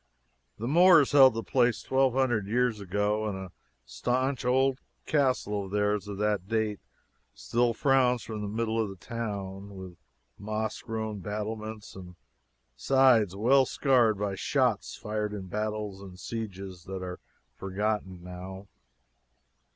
[0.57, 3.51] The Moors held the place twelve hundred years ago, and a
[3.85, 6.79] staunch old castle of theirs of that date
[7.35, 9.95] still frowns from the middle of the town, with
[10.39, 12.15] moss grown battlements and
[12.75, 17.19] sides well scarred by shots fired in battles and sieges that are
[17.55, 18.67] forgotten now.